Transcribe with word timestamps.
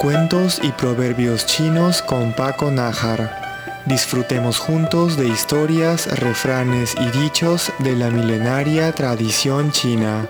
Cuentos 0.00 0.58
y 0.62 0.72
proverbios 0.72 1.44
chinos 1.44 2.00
con 2.00 2.32
Paco 2.32 2.70
Nájar. 2.70 3.82
Disfrutemos 3.84 4.58
juntos 4.58 5.18
de 5.18 5.28
historias, 5.28 6.18
refranes 6.18 6.94
y 6.98 7.18
dichos 7.18 7.70
de 7.80 7.94
la 7.96 8.08
milenaria 8.08 8.92
tradición 8.92 9.70
china. 9.72 10.26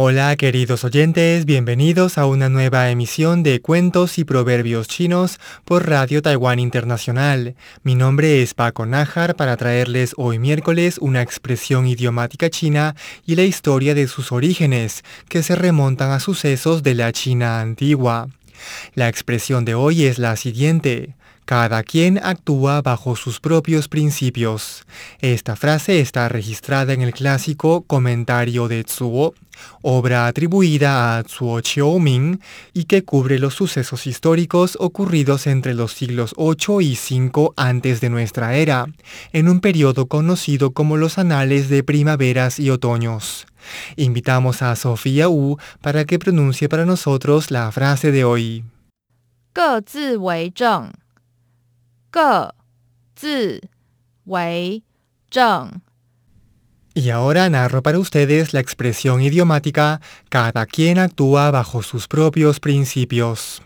Hola 0.00 0.36
queridos 0.36 0.84
oyentes, 0.84 1.44
bienvenidos 1.44 2.18
a 2.18 2.26
una 2.26 2.48
nueva 2.48 2.88
emisión 2.88 3.42
de 3.42 3.60
Cuentos 3.60 4.18
y 4.18 4.24
Proverbios 4.24 4.86
Chinos 4.86 5.40
por 5.64 5.88
Radio 5.88 6.22
Taiwán 6.22 6.60
Internacional. 6.60 7.56
Mi 7.82 7.96
nombre 7.96 8.40
es 8.40 8.54
Paco 8.54 8.86
Nájar 8.86 9.34
para 9.34 9.56
traerles 9.56 10.14
hoy 10.16 10.38
miércoles 10.38 10.98
una 10.98 11.20
expresión 11.20 11.88
idiomática 11.88 12.48
china 12.48 12.94
y 13.26 13.34
la 13.34 13.42
historia 13.42 13.92
de 13.96 14.06
sus 14.06 14.30
orígenes, 14.30 15.02
que 15.28 15.42
se 15.42 15.56
remontan 15.56 16.12
a 16.12 16.20
sucesos 16.20 16.84
de 16.84 16.94
la 16.94 17.10
China 17.10 17.60
antigua. 17.60 18.28
La 18.94 19.08
expresión 19.08 19.64
de 19.64 19.74
hoy 19.74 20.04
es 20.04 20.20
la 20.20 20.36
siguiente. 20.36 21.16
Cada 21.48 21.82
quien 21.82 22.20
actúa 22.22 22.82
bajo 22.82 23.16
sus 23.16 23.40
propios 23.40 23.88
principios. 23.88 24.84
Esta 25.22 25.56
frase 25.56 25.98
está 25.98 26.28
registrada 26.28 26.92
en 26.92 27.00
el 27.00 27.14
clásico 27.14 27.84
Comentario 27.86 28.68
de 28.68 28.84
Zuo, 28.86 29.32
obra 29.80 30.26
atribuida 30.26 31.16
a 31.16 31.24
Zuo 31.24 31.62
Qiuming 31.62 32.42
y 32.74 32.84
que 32.84 33.02
cubre 33.02 33.38
los 33.38 33.54
sucesos 33.54 34.06
históricos 34.06 34.76
ocurridos 34.78 35.46
entre 35.46 35.72
los 35.72 35.94
siglos 35.94 36.34
8 36.36 36.82
y 36.82 36.96
5 36.96 37.54
antes 37.56 38.02
de 38.02 38.10
nuestra 38.10 38.54
era, 38.54 38.84
en 39.32 39.48
un 39.48 39.60
periodo 39.60 40.04
conocido 40.04 40.72
como 40.72 40.98
los 40.98 41.16
Anales 41.16 41.70
de 41.70 41.82
Primaveras 41.82 42.58
y 42.58 42.68
Otoños. 42.68 43.46
Invitamos 43.96 44.60
a 44.60 44.76
Sofía 44.76 45.28
Wu 45.28 45.56
para 45.80 46.04
que 46.04 46.18
pronuncie 46.18 46.68
para 46.68 46.84
nosotros 46.84 47.50
la 47.50 47.72
frase 47.72 48.12
de 48.12 48.24
hoy. 48.24 48.64
Y 56.94 57.10
ahora 57.10 57.48
narro 57.48 57.82
para 57.82 57.98
ustedes 57.98 58.52
la 58.52 58.60
expresión 58.60 59.20
idiomática 59.22 60.00
cada 60.28 60.66
quien 60.66 60.98
actúa 60.98 61.50
bajo 61.50 61.82
sus 61.82 62.08
propios 62.08 62.58
principios. 62.58 63.62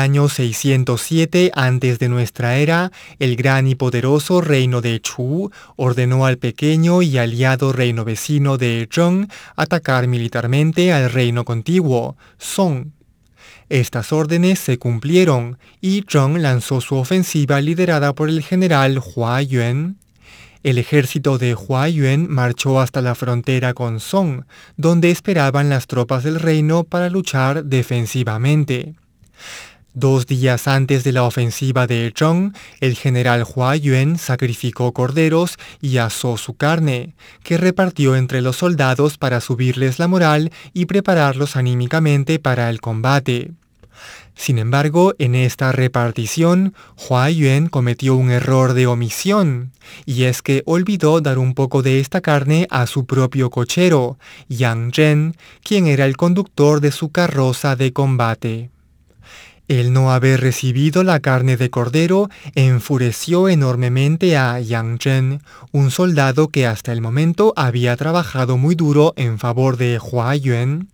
Año 0.00 0.28
607 0.28 1.52
antes 1.54 1.98
de 1.98 2.08
nuestra 2.08 2.56
era, 2.56 2.90
el 3.18 3.36
gran 3.36 3.66
y 3.68 3.74
poderoso 3.74 4.40
reino 4.40 4.80
de 4.80 5.00
Chu 5.00 5.50
ordenó 5.76 6.26
al 6.26 6.38
pequeño 6.38 7.02
y 7.02 7.18
aliado 7.18 7.72
reino 7.72 8.04
vecino 8.04 8.58
de 8.58 8.88
Zheng 8.90 9.28
atacar 9.56 10.08
militarmente 10.08 10.92
al 10.92 11.10
reino 11.10 11.44
contiguo, 11.44 12.16
Song. 12.38 12.88
Estas 13.68 14.12
órdenes 14.12 14.58
se 14.58 14.78
cumplieron 14.78 15.58
y 15.80 16.02
Zheng 16.02 16.42
lanzó 16.42 16.80
su 16.80 16.96
ofensiva 16.96 17.60
liderada 17.60 18.14
por 18.14 18.28
el 18.28 18.42
general 18.42 19.00
Hua 19.14 19.42
Yuan. 19.42 19.98
El 20.62 20.78
ejército 20.78 21.38
de 21.38 21.54
Hua 21.54 21.88
Yuan 21.88 22.28
marchó 22.28 22.80
hasta 22.80 23.00
la 23.02 23.14
frontera 23.14 23.74
con 23.74 24.00
Song, 24.00 24.44
donde 24.76 25.10
esperaban 25.10 25.68
las 25.68 25.86
tropas 25.86 26.24
del 26.24 26.40
reino 26.40 26.84
para 26.84 27.10
luchar 27.10 27.64
defensivamente. 27.64 28.94
Dos 29.94 30.26
días 30.26 30.68
antes 30.68 31.02
de 31.02 31.10
la 31.10 31.24
ofensiva 31.24 31.88
de 31.88 32.12
Zhong, 32.16 32.54
el 32.78 32.94
general 32.94 33.44
Hua 33.44 33.74
Yuan 33.74 34.18
sacrificó 34.18 34.92
corderos 34.92 35.56
y 35.80 35.96
asó 35.96 36.36
su 36.36 36.54
carne, 36.54 37.16
que 37.42 37.58
repartió 37.58 38.14
entre 38.14 38.40
los 38.40 38.56
soldados 38.56 39.18
para 39.18 39.40
subirles 39.40 39.98
la 39.98 40.06
moral 40.06 40.52
y 40.72 40.86
prepararlos 40.86 41.56
anímicamente 41.56 42.38
para 42.38 42.70
el 42.70 42.80
combate. 42.80 43.50
Sin 44.36 44.60
embargo, 44.60 45.14
en 45.18 45.34
esta 45.34 45.72
repartición, 45.72 46.72
Hua 46.96 47.28
Yuan 47.30 47.66
cometió 47.66 48.14
un 48.14 48.30
error 48.30 48.74
de 48.74 48.86
omisión, 48.86 49.72
y 50.06 50.22
es 50.22 50.40
que 50.40 50.62
olvidó 50.66 51.20
dar 51.20 51.36
un 51.36 51.52
poco 51.52 51.82
de 51.82 51.98
esta 51.98 52.20
carne 52.20 52.68
a 52.70 52.86
su 52.86 53.06
propio 53.06 53.50
cochero, 53.50 54.18
Yang 54.48 54.92
Zhen, 54.94 55.36
quien 55.64 55.88
era 55.88 56.06
el 56.06 56.16
conductor 56.16 56.80
de 56.80 56.92
su 56.92 57.10
carroza 57.10 57.74
de 57.74 57.92
combate. 57.92 58.70
El 59.70 59.92
no 59.92 60.10
haber 60.10 60.40
recibido 60.40 61.04
la 61.04 61.20
carne 61.20 61.56
de 61.56 61.70
cordero 61.70 62.28
enfureció 62.56 63.48
enormemente 63.48 64.36
a 64.36 64.58
Yang 64.58 64.98
Zhen, 65.00 65.42
un 65.70 65.92
soldado 65.92 66.48
que 66.48 66.66
hasta 66.66 66.90
el 66.90 67.00
momento 67.00 67.52
había 67.54 67.96
trabajado 67.96 68.58
muy 68.58 68.74
duro 68.74 69.12
en 69.14 69.38
favor 69.38 69.76
de 69.76 70.00
Hua 70.00 70.34
Yuan. 70.34 70.88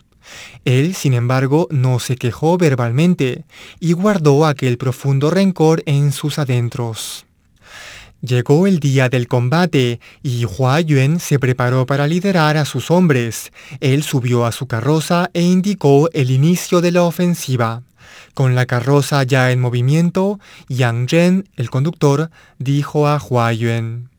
Él, 0.66 0.94
sin 0.94 1.14
embargo, 1.14 1.68
no 1.70 2.00
se 2.00 2.16
quejó 2.16 2.58
verbalmente 2.58 3.46
y 3.80 3.94
guardó 3.94 4.44
aquel 4.44 4.76
profundo 4.76 5.30
rencor 5.30 5.82
en 5.86 6.12
sus 6.12 6.38
adentros. 6.38 7.24
Llegó 8.20 8.66
el 8.66 8.78
día 8.78 9.08
del 9.08 9.26
combate 9.26 10.00
y 10.22 10.44
Hua 10.44 10.82
Yuan 10.82 11.18
se 11.18 11.38
preparó 11.38 11.86
para 11.86 12.06
liderar 12.06 12.58
a 12.58 12.66
sus 12.66 12.90
hombres. 12.90 13.52
Él 13.80 14.02
subió 14.02 14.44
a 14.44 14.52
su 14.52 14.66
carroza 14.66 15.30
e 15.32 15.40
indicó 15.40 16.10
el 16.12 16.30
inicio 16.30 16.82
de 16.82 16.92
la 16.92 17.04
ofensiva. 17.04 17.85
Con 18.34 18.54
la 18.54 18.66
carroza 18.66 19.22
ya 19.22 19.50
en 19.50 19.60
movimiento, 19.60 20.40
Yang 20.68 21.08
Zhen, 21.08 21.48
el 21.56 21.70
conductor, 21.70 22.30
dijo 22.58 23.08
a 23.08 23.18
Hua 23.18 23.52
Yuan, 23.52 24.10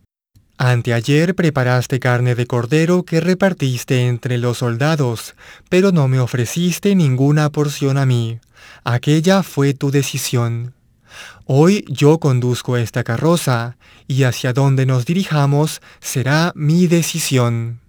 Anteayer 0.59 1.35
preparaste 1.35 1.99
carne 1.99 2.33
de 2.33 2.47
cordero 2.47 3.03
que 3.03 3.19
repartiste 3.19 4.07
entre 4.07 4.39
los 4.39 4.57
soldados, 4.57 5.35
pero 5.69 5.91
no 5.91 6.07
me 6.07 6.19
ofreciste 6.19 6.95
ninguna 6.95 7.51
porción 7.51 7.97
a 7.99 8.07
mí. 8.07 8.39
Aquella 8.83 9.43
fue 9.43 9.75
tu 9.75 9.91
decisión. 9.91 10.73
Hoy 11.45 11.85
yo 11.87 12.17
conduzco 12.17 12.75
esta 12.75 13.03
carroza, 13.03 13.77
y 14.07 14.23
hacia 14.23 14.51
donde 14.51 14.87
nos 14.87 15.05
dirijamos 15.05 15.79
será 15.99 16.53
mi 16.55 16.87
decisión. 16.87 17.79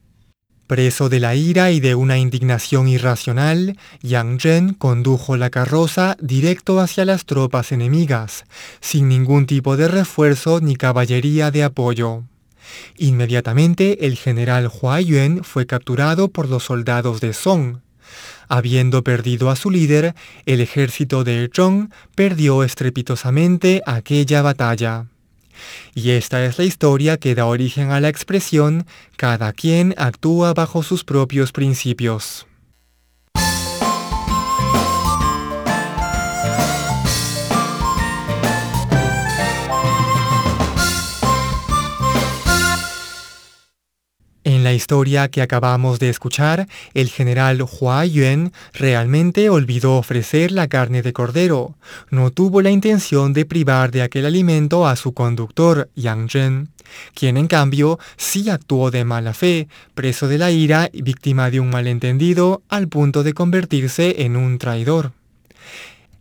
Preso 0.69 1.09
de 1.09 1.19
la 1.19 1.35
ira 1.35 1.71
y 1.71 1.81
de 1.81 1.95
una 1.95 2.19
indignación 2.19 2.89
irracional, 2.89 3.79
Yang 4.03 4.41
Zhen 4.43 4.75
condujo 4.75 5.39
la 5.39 5.49
carroza 5.49 6.19
directo 6.21 6.79
hacia 6.79 7.07
las 7.07 7.25
tropas 7.25 7.73
enemigas, 7.73 8.45
sin 8.83 9.09
ningún 9.09 9.47
tipo 9.47 9.79
de 9.79 9.89
refuerzo 9.89 10.61
ni 10.61 10.77
caballería 10.77 11.51
de 11.51 11.65
apoyo. 11.65 12.25
Inmediatamente 12.99 14.05
el 14.07 14.19
general 14.19 14.71
Hua 14.71 15.01
Yuan 15.01 15.43
fue 15.43 15.67
capturado 15.67 16.29
por 16.29 16.51
los 16.51 16.65
soldados 16.65 17.23
de 17.23 17.33
Song. 17.33 17.79
Habiendo 18.47 19.03
perdido 19.03 19.49
a 19.49 19.57
su 19.57 19.71
líder, 19.71 20.15
el 20.45 20.61
ejército 20.61 21.25
de 21.25 21.49
Zhong 21.51 21.89
perdió 22.15 22.63
estrepitosamente 22.63 23.81
aquella 23.87 24.43
batalla. 24.43 25.07
Y 25.95 26.11
esta 26.11 26.45
es 26.45 26.59
la 26.59 26.65
historia 26.65 27.17
que 27.17 27.35
da 27.35 27.47
origen 27.47 27.91
a 27.91 28.01
la 28.01 28.09
expresión 28.09 28.87
cada 29.17 29.53
quien 29.53 29.95
actúa 29.97 30.55
bajo 30.55 30.83
sus 30.83 31.05
propios 31.05 31.53
principios. 31.53 32.48
La 44.69 44.75
historia 44.75 45.29
que 45.29 45.41
acabamos 45.41 45.99
de 45.99 46.11
escuchar, 46.11 46.69
el 46.93 47.09
general 47.09 47.63
Hua 47.63 48.05
Yuan 48.05 48.53
realmente 48.75 49.49
olvidó 49.49 49.97
ofrecer 49.97 50.53
la 50.53 50.69
carne 50.69 51.01
de 51.01 51.15
cordero. 51.15 51.75
No 52.11 52.33
tuvo 52.33 52.61
la 52.61 52.69
intención 52.69 53.33
de 53.33 53.47
privar 53.47 53.91
de 53.93 54.03
aquel 54.03 54.27
alimento 54.27 54.87
a 54.87 54.95
su 54.97 55.15
conductor, 55.15 55.89
Yang 55.95 56.31
Zhen, 56.31 56.69
quien 57.15 57.39
en 57.39 57.47
cambio 57.47 57.99
sí 58.19 58.51
actuó 58.51 58.91
de 58.91 59.07
mala 59.07 59.33
fe, 59.33 59.69
preso 59.95 60.29
de 60.29 60.37
la 60.37 60.51
ira 60.51 60.91
y 60.93 61.01
víctima 61.01 61.51
de 61.51 61.61
un 61.61 61.71
malentendido 61.71 62.61
al 62.69 62.89
punto 62.89 63.23
de 63.23 63.33
convertirse 63.33 64.23
en 64.25 64.37
un 64.37 64.59
traidor. 64.59 65.13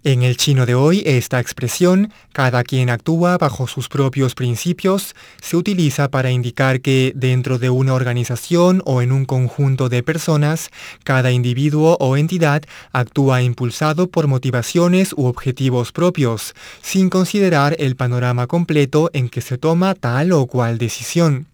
En 0.08 0.24
el 0.24 0.38
chino 0.38 0.66
de 0.66 0.74
hoy, 0.74 1.04
esta 1.06 1.42
expresión, 1.42 2.14
cada 2.32 2.64
quien 2.64 2.90
actúa 2.90 3.38
bajo 3.38 3.68
sus 3.68 3.90
propios 3.90 4.36
principios, 4.36 5.14
se 5.42 5.58
utiliza 5.58 6.10
para 6.10 6.32
indicar 6.32 6.80
que 6.80 7.12
dentro 7.14 7.60
de 7.60 7.70
una 7.70 7.94
organización 7.94 8.82
o 8.86 9.02
en 9.02 9.12
un 9.12 9.26
conjunto 9.26 9.90
de 9.90 10.04
personas, 10.04 10.70
cada 11.04 11.32
individuo 11.32 11.98
o 12.00 12.16
entidad 12.16 12.62
actúa 12.94 13.42
impulsado 13.42 14.08
por 14.08 14.28
motivaciones 14.28 15.12
u 15.12 15.26
objetivos 15.26 15.92
propios, 15.92 16.56
sin 16.82 17.10
considerar 17.10 17.76
el 17.78 17.98
panorama 17.98 18.48
completo 18.48 19.10
en 19.12 19.28
que 19.28 19.42
se 19.42 19.58
toma 19.58 19.94
tal 19.94 20.32
o 20.32 20.46
cual 20.46 20.78
decisión. 20.78 21.48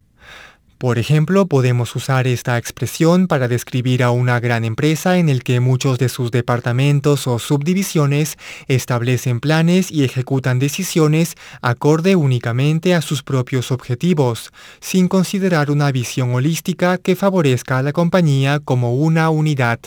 Por 0.83 0.99
ejemplo, 0.99 1.45
podemos 1.45 1.95
usar 1.95 2.27
esta 2.27 2.57
expresión 2.57 3.27
para 3.27 3.47
describir 3.47 4.03
a 4.03 4.11
una 4.11 4.41
gran 4.41 4.65
empresa 4.65 5.17
en 5.17 5.29
el 5.29 5.41
que 5.41 5.61
muchos 5.61 5.97
de 5.97 6.09
sus 6.09 6.29
departamentos 6.29 7.25
o 7.25 7.39
subdivisiones 7.39 8.37
establecen 8.67 9.39
planes 9.39 9.89
y 9.89 10.03
ejecutan 10.03 10.59
decisiones 10.59 11.35
acorde 11.61 12.17
únicamente 12.17 12.95
a 12.95 13.01
sus 13.01 13.23
propios 13.23 13.71
objetivos, 13.71 14.51
sin 14.81 15.07
considerar 15.07 15.71
una 15.71 15.89
visión 15.89 16.35
holística 16.35 16.97
que 16.97 17.15
favorezca 17.15 17.77
a 17.77 17.81
la 17.81 17.93
compañía 17.93 18.59
como 18.59 18.93
una 18.93 19.29
unidad. 19.29 19.79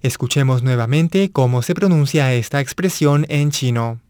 Escuchemos 0.00 0.62
nuevamente 0.62 1.32
cómo 1.32 1.60
se 1.62 1.74
pronuncia 1.74 2.32
esta 2.32 2.60
expresión 2.60 3.26
en 3.28 3.50
chino. 3.50 4.00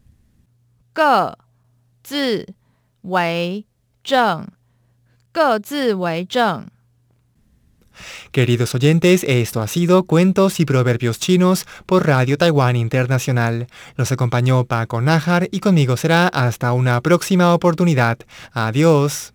Queridos 8.31 8.73
oyentes, 8.73 9.23
esto 9.23 9.61
ha 9.61 9.67
sido 9.67 10.03
Cuentos 10.03 10.59
y 10.59 10.65
Proverbios 10.65 11.19
Chinos 11.19 11.65
por 11.85 12.07
Radio 12.07 12.37
Taiwán 12.37 12.75
Internacional. 12.75 13.67
Los 13.95 14.11
acompañó 14.11 14.65
Paco 14.65 15.01
Nájar 15.01 15.49
y 15.51 15.59
conmigo 15.59 15.97
será 15.97 16.27
hasta 16.27 16.73
una 16.73 17.01
próxima 17.01 17.53
oportunidad. 17.53 18.19
Adiós. 18.51 19.33